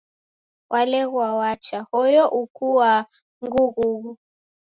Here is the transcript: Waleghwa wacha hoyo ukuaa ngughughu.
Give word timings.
Waleghwa 0.71 1.27
wacha 1.39 1.77
hoyo 1.91 2.23
ukuaa 2.41 3.01
ngughughu. 3.45 4.11